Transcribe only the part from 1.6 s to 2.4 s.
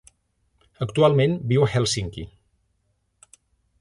a Hèlsinki.